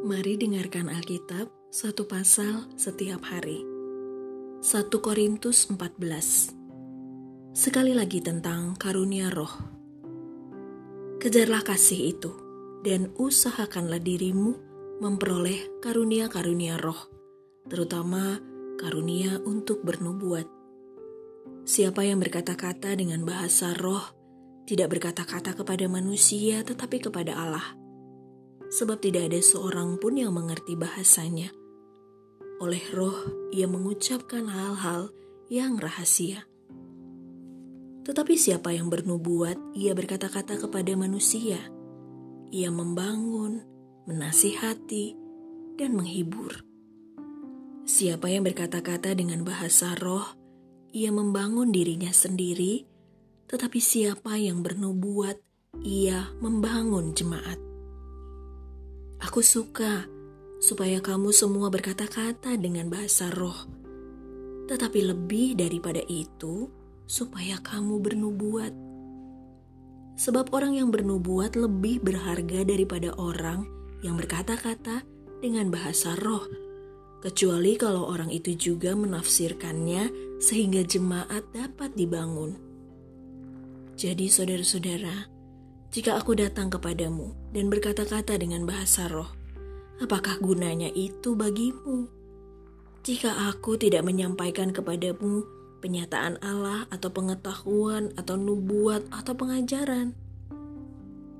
Mari 0.00 0.40
dengarkan 0.40 0.88
Alkitab 0.88 1.52
satu 1.68 2.08
pasal 2.08 2.72
setiap 2.72 3.20
hari. 3.20 3.60
1 4.64 4.88
Korintus 4.96 5.68
14 5.68 7.52
Sekali 7.52 7.92
lagi 7.92 8.24
tentang 8.24 8.80
karunia 8.80 9.28
roh. 9.28 9.52
Kejarlah 11.20 11.60
kasih 11.60 12.16
itu 12.16 12.32
dan 12.80 13.12
usahakanlah 13.20 14.00
dirimu 14.00 14.56
memperoleh 15.04 15.84
karunia-karunia 15.84 16.80
roh, 16.80 17.12
terutama 17.68 18.40
karunia 18.80 19.36
untuk 19.44 19.84
bernubuat. 19.84 20.48
Siapa 21.68 22.08
yang 22.08 22.24
berkata-kata 22.24 22.96
dengan 22.96 23.28
bahasa 23.28 23.76
roh 23.76 24.16
tidak 24.64 24.96
berkata-kata 24.96 25.52
kepada 25.52 25.84
manusia 25.92 26.64
tetapi 26.64 27.04
kepada 27.04 27.36
Allah 27.36 27.79
sebab 28.70 29.02
tidak 29.02 29.34
ada 29.34 29.40
seorang 29.42 29.98
pun 29.98 30.14
yang 30.14 30.30
mengerti 30.30 30.78
bahasanya. 30.78 31.50
Oleh 32.62 32.80
roh, 32.94 33.50
ia 33.50 33.66
mengucapkan 33.66 34.46
hal-hal 34.46 35.10
yang 35.50 35.76
rahasia. 35.80 36.46
Tetapi 38.06 38.34
siapa 38.38 38.72
yang 38.72 38.88
bernubuat, 38.88 39.58
ia 39.76 39.92
berkata-kata 39.92 40.56
kepada 40.56 40.92
manusia. 40.94 41.58
Ia 42.50 42.70
membangun, 42.72 43.62
menasihati, 44.06 45.18
dan 45.76 45.96
menghibur. 45.96 46.64
Siapa 47.88 48.30
yang 48.30 48.46
berkata-kata 48.46 49.16
dengan 49.16 49.42
bahasa 49.42 49.96
roh, 49.98 50.26
ia 50.92 51.10
membangun 51.10 51.72
dirinya 51.72 52.10
sendiri, 52.10 52.86
tetapi 53.48 53.78
siapa 53.82 54.38
yang 54.38 54.62
bernubuat, 54.62 55.38
ia 55.80 56.28
membangun 56.38 57.14
jemaat. 57.14 57.69
Aku 59.20 59.44
suka 59.44 60.08
supaya 60.64 61.00
kamu 61.04 61.28
semua 61.32 61.68
berkata-kata 61.68 62.56
dengan 62.56 62.88
bahasa 62.88 63.28
roh. 63.28 63.68
Tetapi 64.64 65.00
lebih 65.12 65.60
daripada 65.60 66.00
itu, 66.08 66.72
supaya 67.04 67.60
kamu 67.60 68.00
bernubuat. 68.00 68.72
Sebab 70.16 70.52
orang 70.56 70.78
yang 70.78 70.88
bernubuat 70.88 71.52
lebih 71.52 72.00
berharga 72.00 72.64
daripada 72.64 73.10
orang 73.20 73.66
yang 74.00 74.16
berkata-kata 74.16 75.04
dengan 75.44 75.68
bahasa 75.68 76.16
roh. 76.20 76.44
Kecuali 77.20 77.76
kalau 77.76 78.08
orang 78.08 78.32
itu 78.32 78.56
juga 78.56 78.96
menafsirkannya 78.96 80.38
sehingga 80.40 80.80
jemaat 80.80 81.44
dapat 81.52 81.92
dibangun. 81.92 82.56
Jadi 84.00 84.32
saudara-saudara, 84.32 85.28
jika 85.90 86.14
aku 86.14 86.38
datang 86.38 86.70
kepadamu 86.70 87.34
dan 87.50 87.66
berkata-kata 87.66 88.38
dengan 88.38 88.62
bahasa 88.62 89.10
roh, 89.10 89.26
apakah 89.98 90.38
gunanya 90.38 90.86
itu 90.94 91.34
bagimu? 91.34 92.06
Jika 93.02 93.50
aku 93.50 93.74
tidak 93.74 94.06
menyampaikan 94.06 94.70
kepadamu 94.70 95.42
penyataan 95.82 96.38
Allah 96.46 96.86
atau 96.94 97.10
pengetahuan 97.10 98.14
atau 98.14 98.38
nubuat 98.38 99.02
atau 99.10 99.34
pengajaran, 99.34 100.14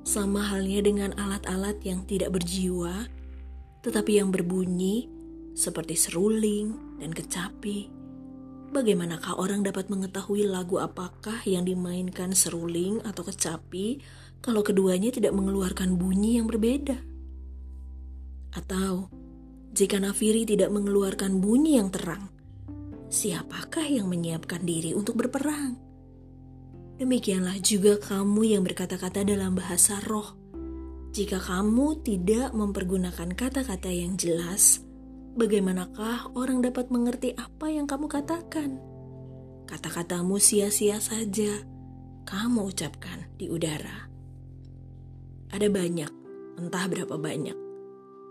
sama 0.03 0.43
halnya 0.43 0.83
dengan 0.83 1.15
alat-alat 1.15 1.79
yang 1.87 2.03
tidak 2.11 2.35
berjiwa, 2.35 3.07
tetapi 3.87 4.19
yang 4.19 4.35
berbunyi 4.35 5.07
seperti 5.55 5.95
seruling 5.95 6.75
dan 6.99 7.15
kecapi. 7.15 7.87
Bagaimanakah 8.75 9.39
orang 9.39 9.63
dapat 9.63 9.91
mengetahui 9.91 10.47
lagu 10.47 10.83
apakah 10.83 11.39
yang 11.47 11.67
dimainkan 11.67 12.35
seruling 12.35 12.99
atau 13.03 13.27
kecapi 13.27 13.99
kalau 14.41 14.65
keduanya 14.65 15.13
tidak 15.13 15.37
mengeluarkan 15.37 16.01
bunyi 16.01 16.41
yang 16.41 16.49
berbeda? 16.49 16.97
Atau 18.57 19.13
jika 19.71 20.03
nafiri 20.03 20.43
tidak 20.49 20.73
mengeluarkan 20.75 21.39
bunyi 21.39 21.79
yang 21.79 21.93
terang, 21.93 22.27
siapakah 23.07 23.87
yang 23.87 24.11
menyiapkan 24.11 24.65
diri 24.67 24.97
untuk 24.97 25.21
berperang? 25.21 25.79
Demikianlah 27.01 27.57
juga 27.65 27.97
kamu 27.97 28.59
yang 28.59 28.63
berkata-kata 28.67 29.25
dalam 29.25 29.57
bahasa 29.57 30.03
roh. 30.05 30.37
Jika 31.15 31.41
kamu 31.41 32.05
tidak 32.05 32.53
mempergunakan 32.53 33.31
kata-kata 33.33 33.89
yang 33.89 34.21
jelas, 34.21 34.85
bagaimanakah 35.39 36.37
orang 36.37 36.61
dapat 36.61 36.93
mengerti 36.93 37.33
apa 37.39 37.73
yang 37.73 37.89
kamu 37.89 38.05
katakan? 38.05 38.77
Kata-katamu 39.65 40.37
sia-sia 40.43 40.99
saja, 40.99 41.63
kamu 42.27 42.69
ucapkan 42.69 43.31
di 43.39 43.47
udara. 43.47 44.10
Ada 45.51 45.67
banyak, 45.67 46.13
entah 46.63 46.87
berapa 46.87 47.19
banyak, 47.19 47.59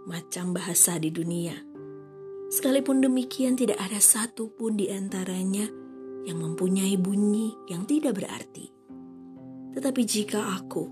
macam 0.07 0.55
bahasa 0.55 0.95
di 0.95 1.11
dunia. 1.11 1.51
Sekalipun 2.47 3.03
demikian 3.03 3.59
tidak 3.59 3.75
ada 3.75 3.99
satu 3.99 4.47
pun 4.55 4.79
di 4.79 4.87
antaranya 4.87 5.67
yang 6.23 6.39
mempunyai 6.39 6.95
bunyi 6.95 7.51
yang 7.67 7.83
tidak 7.83 8.23
berarti. 8.23 8.71
Tetapi 9.75 10.01
jika 10.07 10.57
aku 10.57 10.87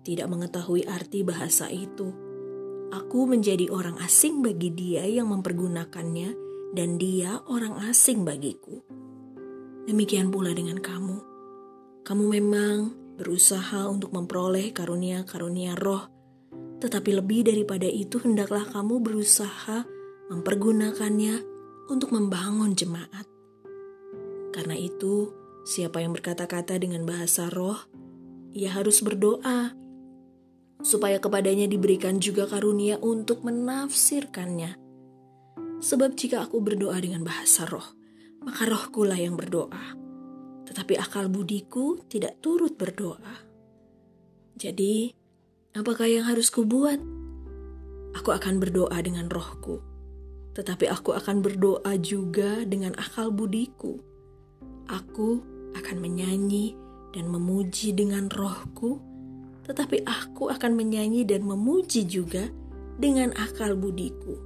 tidak 0.00 0.32
mengetahui 0.32 0.88
arti 0.88 1.20
bahasa 1.20 1.68
itu, 1.68 2.08
aku 2.90 3.28
menjadi 3.28 3.68
orang 3.68 4.00
asing 4.00 4.40
bagi 4.40 4.72
dia 4.72 5.04
yang 5.04 5.28
mempergunakannya 5.28 6.32
dan 6.72 6.96
dia 6.96 7.36
orang 7.52 7.76
asing 7.84 8.24
bagiku. 8.24 8.80
Demikian 9.86 10.32
pula 10.32 10.56
dengan 10.56 10.80
kamu. 10.80 11.20
Kamu 12.02 12.24
memang 12.32 13.05
berusaha 13.16 13.88
untuk 13.88 14.12
memperoleh 14.12 14.70
karunia-karunia 14.76 15.74
roh, 15.80 16.06
tetapi 16.78 17.16
lebih 17.16 17.48
daripada 17.48 17.88
itu 17.88 18.20
hendaklah 18.20 18.68
kamu 18.68 19.00
berusaha 19.00 19.88
mempergunakannya 20.28 21.40
untuk 21.88 22.12
membangun 22.12 22.76
jemaat. 22.76 23.24
Karena 24.52 24.76
itu, 24.76 25.32
siapa 25.64 26.04
yang 26.04 26.12
berkata-kata 26.12 26.76
dengan 26.76 27.08
bahasa 27.08 27.48
roh, 27.48 27.80
ia 28.52 28.72
harus 28.72 29.00
berdoa 29.00 29.72
supaya 30.84 31.16
kepadanya 31.16 31.64
diberikan 31.64 32.20
juga 32.20 32.44
karunia 32.44 33.00
untuk 33.00 33.40
menafsirkannya. 33.42 34.76
Sebab 35.80 36.16
jika 36.16 36.44
aku 36.44 36.60
berdoa 36.60 36.96
dengan 37.00 37.24
bahasa 37.24 37.68
roh, 37.68 37.84
maka 38.44 38.64
rohkulah 38.68 39.16
yang 39.16 39.36
berdoa 39.36 40.05
tetapi 40.76 41.00
akal 41.00 41.32
budiku 41.32 42.04
tidak 42.04 42.36
turut 42.44 42.76
berdoa. 42.76 43.48
Jadi, 44.60 45.08
apakah 45.72 46.04
yang 46.04 46.28
harus 46.28 46.52
kubuat? 46.52 47.00
Aku 48.12 48.28
akan 48.28 48.60
berdoa 48.60 49.00
dengan 49.00 49.32
rohku, 49.32 49.80
tetapi 50.52 50.84
aku 50.92 51.16
akan 51.16 51.40
berdoa 51.40 51.96
juga 51.96 52.60
dengan 52.68 52.92
akal 53.00 53.32
budiku. 53.32 53.96
Aku 54.92 55.40
akan 55.80 55.96
menyanyi 55.96 56.76
dan 57.16 57.32
memuji 57.32 57.96
dengan 57.96 58.28
rohku, 58.28 59.00
tetapi 59.64 60.04
aku 60.04 60.52
akan 60.52 60.76
menyanyi 60.76 61.24
dan 61.24 61.40
memuji 61.40 62.04
juga 62.04 62.52
dengan 63.00 63.32
akal 63.40 63.72
budiku. 63.80 64.36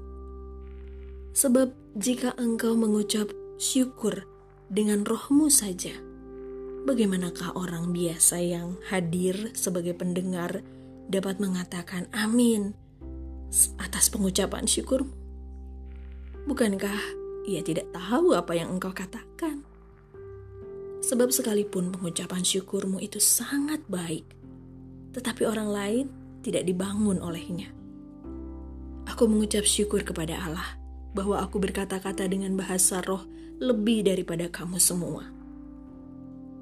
Sebab 1.35 1.75
jika 1.99 2.39
engkau 2.39 2.79
mengucap 2.79 3.35
syukur 3.59 4.31
dengan 4.71 5.03
rohmu 5.03 5.51
saja, 5.51 5.91
Bagaimanakah 6.81 7.61
orang 7.61 7.93
biasa 7.93 8.41
yang 8.41 8.81
hadir 8.89 9.53
sebagai 9.53 9.93
pendengar 9.93 10.65
dapat 11.13 11.37
mengatakan 11.37 12.09
amin 12.09 12.73
atas 13.77 14.09
pengucapan 14.09 14.65
syukurmu? 14.65 15.13
Bukankah 16.49 16.97
ia 17.45 17.61
tidak 17.61 17.93
tahu 17.93 18.33
apa 18.33 18.57
yang 18.57 18.73
engkau 18.73 18.97
katakan? 18.97 19.61
Sebab 21.05 21.29
sekalipun 21.29 21.93
pengucapan 21.93 22.49
syukurmu 22.49 22.97
itu 22.97 23.21
sangat 23.21 23.85
baik, 23.85 24.25
tetapi 25.13 25.45
orang 25.45 25.69
lain 25.69 26.07
tidak 26.41 26.65
dibangun 26.65 27.21
olehnya. 27.21 27.69
Aku 29.05 29.29
mengucap 29.29 29.69
syukur 29.69 30.01
kepada 30.01 30.41
Allah 30.41 30.81
bahwa 31.13 31.45
aku 31.45 31.61
berkata-kata 31.61 32.25
dengan 32.25 32.57
bahasa 32.57 33.05
roh 33.05 33.29
lebih 33.61 34.09
daripada 34.09 34.49
kamu 34.49 34.81
semua 34.81 35.40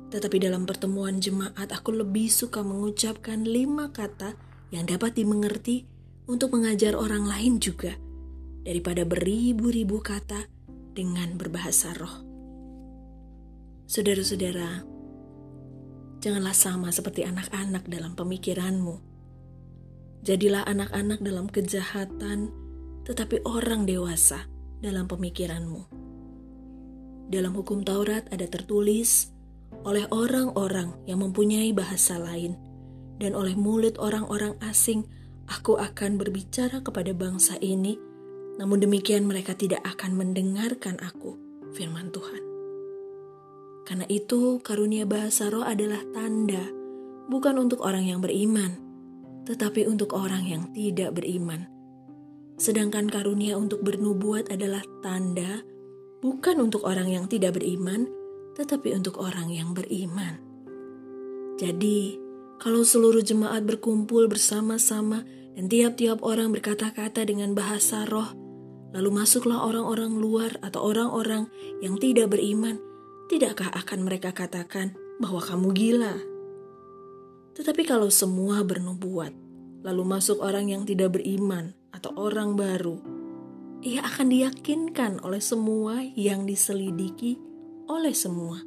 tetapi 0.08 0.40
dalam 0.40 0.64
pertemuan 0.64 1.20
jemaat 1.20 1.68
aku 1.68 1.92
lebih 1.92 2.32
suka 2.32 2.64
mengucapkan 2.64 3.44
lima 3.44 3.92
kata 3.92 4.32
yang 4.72 4.88
dapat 4.88 5.16
dimengerti 5.16 5.84
untuk 6.28 6.56
mengajar 6.56 6.96
orang 6.96 7.24
lain 7.24 7.60
juga 7.60 7.96
daripada 8.64 9.04
beribu-ribu 9.04 10.00
kata 10.00 10.44
dengan 10.92 11.36
berbahasa 11.40 11.96
roh. 11.96 12.24
Saudara-saudara, 13.88 14.84
janganlah 16.20 16.52
sama 16.52 16.92
seperti 16.92 17.24
anak-anak 17.24 17.88
dalam 17.88 18.12
pemikiranmu. 18.12 19.00
Jadilah 20.20 20.68
anak-anak 20.68 21.24
dalam 21.24 21.48
kejahatan, 21.48 22.52
tetapi 23.08 23.40
orang 23.48 23.88
dewasa 23.88 24.44
dalam 24.84 25.08
pemikiranmu. 25.08 25.88
Dalam 27.32 27.52
hukum 27.56 27.80
Taurat 27.80 28.28
ada 28.28 28.44
tertulis, 28.44 29.32
oleh 29.84 30.04
orang-orang 30.10 30.94
yang 31.08 31.20
mempunyai 31.22 31.72
bahasa 31.72 32.18
lain 32.20 32.58
dan 33.18 33.34
oleh 33.34 33.56
mulut 33.56 33.96
orang-orang 33.98 34.54
asing 34.62 35.06
Aku 35.48 35.80
akan 35.80 36.20
berbicara 36.20 36.84
kepada 36.84 37.16
bangsa 37.16 37.56
ini, 37.64 37.96
namun 38.60 38.84
demikian 38.84 39.24
mereka 39.24 39.56
tidak 39.56 39.80
akan 39.80 40.20
mendengarkan 40.20 41.00
aku, 41.00 41.40
firman 41.72 42.12
Tuhan. 42.12 42.42
Karena 43.88 44.04
itu, 44.12 44.60
karunia 44.60 45.08
bahasa 45.08 45.48
roh 45.48 45.64
adalah 45.64 46.04
tanda, 46.12 46.60
bukan 47.32 47.56
untuk 47.56 47.80
orang 47.80 48.04
yang 48.04 48.20
beriman, 48.20 48.76
tetapi 49.48 49.88
untuk 49.88 50.12
orang 50.12 50.44
yang 50.44 50.68
tidak 50.76 51.16
beriman. 51.16 51.64
Sedangkan 52.60 53.08
karunia 53.08 53.56
untuk 53.56 53.80
bernubuat 53.80 54.52
adalah 54.52 54.84
tanda, 55.00 55.64
bukan 56.20 56.60
untuk 56.60 56.84
orang 56.84 57.08
yang 57.08 57.24
tidak 57.24 57.56
beriman, 57.56 58.04
tetapi 58.58 58.90
untuk 58.98 59.22
orang 59.22 59.54
yang 59.54 59.70
beriman. 59.70 60.42
Jadi, 61.58 62.18
kalau 62.58 62.82
seluruh 62.82 63.22
jemaat 63.22 63.62
berkumpul 63.62 64.26
bersama-sama 64.26 65.22
dan 65.54 65.70
tiap-tiap 65.70 66.26
orang 66.26 66.50
berkata-kata 66.50 67.22
dengan 67.22 67.54
bahasa 67.54 68.02
roh, 68.10 68.34
lalu 68.90 69.10
masuklah 69.14 69.62
orang-orang 69.62 70.18
luar 70.18 70.58
atau 70.58 70.90
orang-orang 70.90 71.46
yang 71.78 71.94
tidak 72.02 72.34
beriman, 72.34 72.82
tidakkah 73.30 73.70
akan 73.70 74.02
mereka 74.02 74.34
katakan 74.34 74.98
bahwa 75.22 75.38
kamu 75.38 75.70
gila? 75.70 76.14
Tetapi 77.54 77.82
kalau 77.86 78.10
semua 78.10 78.62
bernubuat, 78.66 79.34
lalu 79.86 80.02
masuk 80.02 80.42
orang 80.42 80.70
yang 80.70 80.82
tidak 80.82 81.14
beriman 81.14 81.74
atau 81.94 82.10
orang 82.18 82.58
baru, 82.58 82.98
ia 83.82 84.02
akan 84.02 84.34
diyakinkan 84.34 85.22
oleh 85.22 85.38
semua 85.38 86.02
yang 86.18 86.42
diselidiki 86.46 87.47
oleh 87.88 88.12
semua. 88.12 88.60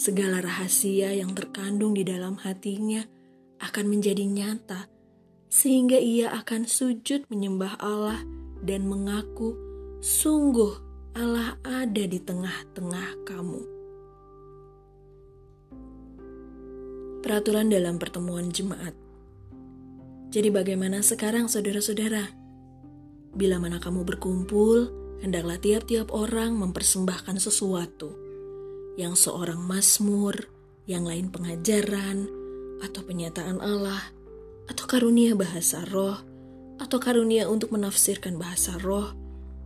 Segala 0.00 0.40
rahasia 0.40 1.12
yang 1.12 1.36
terkandung 1.36 1.92
di 1.92 2.02
dalam 2.02 2.40
hatinya 2.40 3.04
akan 3.60 3.86
menjadi 3.92 4.24
nyata 4.24 4.88
sehingga 5.48 5.96
ia 5.96 6.32
akan 6.32 6.68
sujud 6.68 7.28
menyembah 7.28 7.80
Allah 7.80 8.20
dan 8.64 8.88
mengaku, 8.88 9.56
"Sungguh 10.00 10.76
Allah 11.16 11.56
ada 11.64 12.04
di 12.04 12.20
tengah-tengah 12.20 13.24
kamu." 13.24 13.62
Peraturan 17.18 17.68
dalam 17.68 17.98
pertemuan 17.98 18.54
jemaat. 18.54 18.94
Jadi, 20.28 20.48
bagaimana 20.52 21.02
sekarang, 21.02 21.50
saudara-saudara? 21.50 22.30
Bila 23.34 23.58
mana 23.58 23.80
kamu 23.80 24.04
berkumpul, 24.04 25.07
hendaklah 25.20 25.58
tiap-tiap 25.58 26.10
orang 26.14 26.54
mempersembahkan 26.58 27.36
sesuatu 27.42 28.14
yang 28.98 29.14
seorang 29.14 29.62
mazmur, 29.62 30.50
yang 30.86 31.06
lain 31.06 31.30
pengajaran, 31.30 32.26
atau 32.82 33.02
penyataan 33.02 33.58
Allah 33.58 34.02
atau 34.68 34.84
karunia 34.84 35.32
bahasa 35.32 35.82
roh, 35.88 36.20
atau 36.78 36.98
karunia 37.00 37.48
untuk 37.48 37.72
menafsirkan 37.72 38.36
bahasa 38.36 38.76
roh, 38.78 39.16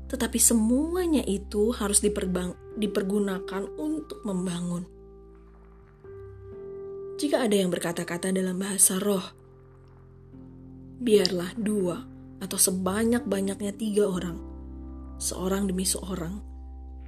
tetapi 0.06 0.38
semuanya 0.38 1.26
itu 1.26 1.74
harus 1.74 1.98
dipergunakan 2.00 3.62
untuk 3.76 4.22
membangun. 4.22 4.86
Jika 7.18 7.42
ada 7.42 7.54
yang 7.54 7.70
berkata-kata 7.70 8.30
dalam 8.30 8.56
bahasa 8.58 8.98
roh, 9.02 9.22
biarlah 11.02 11.50
dua 11.58 11.98
atau 12.38 12.58
sebanyak-banyaknya 12.58 13.74
tiga 13.74 14.06
orang, 14.06 14.38
seorang 15.18 15.68
demi 15.68 15.84
seorang, 15.84 16.40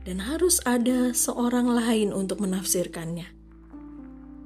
dan 0.05 0.21
harus 0.21 0.61
ada 0.65 1.13
seorang 1.15 1.71
lain 1.71 2.13
untuk 2.13 2.43
menafsirkannya. 2.43 3.31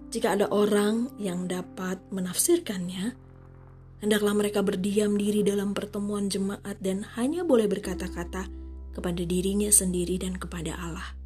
Jika 0.08 0.38
ada 0.38 0.46
orang 0.52 1.12
yang 1.20 1.50
dapat 1.50 2.00
menafsirkannya, 2.12 3.28
Hendaklah 3.98 4.30
mereka 4.30 4.62
berdiam 4.62 5.18
diri 5.18 5.42
dalam 5.42 5.74
pertemuan 5.74 6.30
jemaat 6.30 6.78
dan 6.78 7.02
hanya 7.18 7.42
boleh 7.42 7.66
berkata-kata 7.66 8.46
kepada 8.94 9.22
dirinya 9.26 9.66
sendiri 9.74 10.22
dan 10.22 10.38
kepada 10.38 10.78
Allah. 10.78 11.18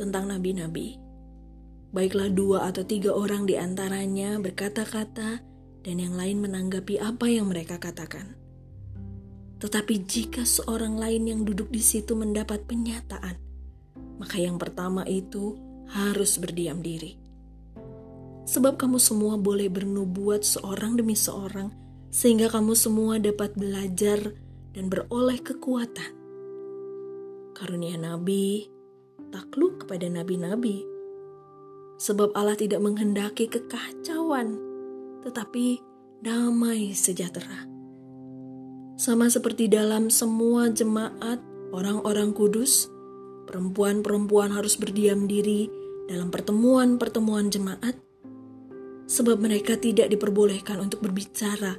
Tentang 0.00 0.32
nabi-nabi, 0.32 0.96
baiklah 1.92 2.32
dua 2.32 2.72
atau 2.72 2.88
tiga 2.88 3.12
orang 3.12 3.44
di 3.44 3.60
antaranya 3.60 4.40
berkata-kata 4.40 5.44
dan 5.84 5.96
yang 6.00 6.16
lain 6.16 6.40
menanggapi 6.40 6.96
apa 6.96 7.28
yang 7.28 7.52
mereka 7.52 7.76
katakan. 7.76 8.40
Tetapi 9.58 9.94
jika 10.04 10.42
seorang 10.42 10.98
lain 10.98 11.30
yang 11.30 11.40
duduk 11.42 11.70
di 11.70 11.80
situ 11.80 12.14
mendapat 12.18 12.66
penyataan, 12.66 13.36
maka 14.18 14.36
yang 14.38 14.58
pertama 14.60 15.06
itu 15.06 15.58
harus 15.90 16.36
berdiam 16.40 16.80
diri 16.80 17.24
sebab 18.44 18.76
kamu 18.76 19.00
semua 19.00 19.40
boleh 19.40 19.72
bernubuat 19.72 20.44
seorang 20.44 21.00
demi 21.00 21.16
seorang, 21.16 21.72
sehingga 22.12 22.52
kamu 22.52 22.76
semua 22.76 23.16
dapat 23.16 23.56
belajar 23.56 24.20
dan 24.76 24.92
beroleh 24.92 25.40
kekuatan. 25.40 26.12
Karunia 27.56 27.96
nabi, 27.96 28.68
takluk 29.32 29.84
kepada 29.84 30.06
nabi-nabi, 30.12 30.84
sebab 31.96 32.36
Allah 32.36 32.54
tidak 32.54 32.84
menghendaki 32.84 33.48
kekacauan, 33.48 34.60
tetapi 35.24 35.80
damai 36.20 36.92
sejahtera. 36.92 37.73
Sama 38.94 39.26
seperti 39.26 39.66
dalam 39.66 40.06
semua 40.06 40.70
jemaat 40.70 41.42
orang-orang 41.74 42.30
kudus, 42.30 42.86
perempuan-perempuan 43.50 44.54
harus 44.54 44.78
berdiam 44.78 45.26
diri 45.26 45.66
dalam 46.06 46.30
pertemuan-pertemuan 46.30 47.50
jemaat 47.50 47.98
sebab 49.10 49.42
mereka 49.42 49.74
tidak 49.76 50.08
diperbolehkan 50.08 50.78
untuk 50.78 51.02
berbicara. 51.02 51.74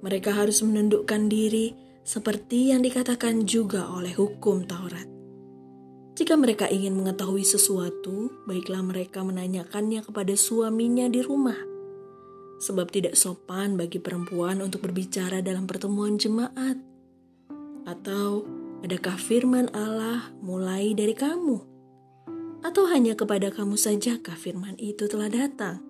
Mereka 0.00 0.32
harus 0.32 0.64
menundukkan 0.64 1.28
diri 1.28 1.74
seperti 2.06 2.72
yang 2.72 2.80
dikatakan 2.80 3.44
juga 3.44 3.90
oleh 3.92 4.16
hukum 4.16 4.64
Taurat. 4.64 5.04
Jika 6.16 6.36
mereka 6.36 6.68
ingin 6.68 6.96
mengetahui 6.96 7.44
sesuatu, 7.44 8.28
baiklah 8.44 8.84
mereka 8.84 9.24
menanyakannya 9.24 10.04
kepada 10.04 10.36
suaminya 10.36 11.08
di 11.08 11.20
rumah. 11.24 11.69
Sebab 12.60 12.92
tidak 12.92 13.16
sopan 13.16 13.80
bagi 13.80 13.96
perempuan 13.96 14.60
untuk 14.60 14.84
berbicara 14.84 15.40
dalam 15.40 15.64
pertemuan 15.64 16.20
jemaat. 16.20 16.76
Atau 17.88 18.44
adakah 18.84 19.16
firman 19.16 19.72
Allah 19.72 20.28
mulai 20.44 20.92
dari 20.92 21.16
kamu? 21.16 21.56
Atau 22.60 22.84
hanya 22.92 23.16
kepada 23.16 23.48
kamu 23.48 23.80
saja 23.80 24.20
firman 24.20 24.76
itu 24.76 25.08
telah 25.08 25.32
datang? 25.32 25.80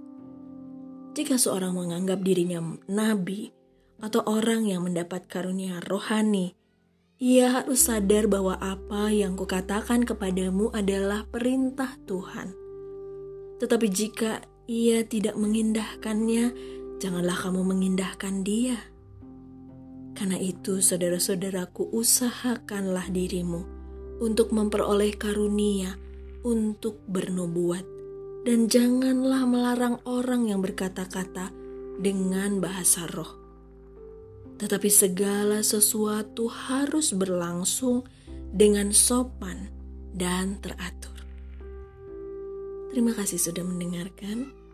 Jika 1.11 1.34
seorang 1.34 1.74
menganggap 1.74 2.22
dirinya 2.22 2.62
nabi 2.86 3.50
atau 3.98 4.22
orang 4.22 4.70
yang 4.70 4.86
mendapat 4.86 5.27
karunia 5.27 5.82
rohani, 5.91 6.55
ia 7.20 7.53
harus 7.53 7.84
sadar 7.91 8.31
bahwa 8.31 8.56
apa 8.62 9.12
yang 9.12 9.36
kukatakan 9.36 10.06
kepadamu 10.06 10.72
adalah 10.72 11.27
perintah 11.29 11.98
Tuhan. 12.06 12.55
Tetapi 13.60 13.86
jika 13.93 14.41
ia 14.70 15.03
tidak 15.03 15.34
mengindahkannya, 15.34 16.55
janganlah 17.03 17.34
kamu 17.34 17.67
mengindahkan 17.67 18.46
dia. 18.46 18.79
Karena 20.15 20.39
itu, 20.39 20.79
saudara-saudaraku, 20.79 21.91
usahakanlah 21.91 23.10
dirimu 23.10 23.67
untuk 24.22 24.55
memperoleh 24.55 25.19
karunia 25.19 25.98
untuk 26.46 27.03
bernubuat 27.10 27.82
dan 28.46 28.70
janganlah 28.70 29.43
melarang 29.43 29.98
orang 30.06 30.46
yang 30.46 30.62
berkata-kata 30.62 31.50
dengan 31.98 32.62
bahasa 32.62 33.10
roh. 33.10 33.43
Tetapi 34.62 34.86
segala 34.86 35.67
sesuatu 35.67 36.46
harus 36.46 37.10
berlangsung 37.10 38.06
dengan 38.55 38.94
sopan 38.94 39.67
dan 40.15 40.62
teratur. 40.62 41.17
Terima 42.94 43.19
kasih 43.19 43.41
sudah 43.41 43.65
mendengarkan. 43.67 44.59